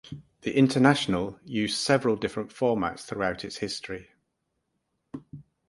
[0.41, 4.09] The International used several different formats throughout its history.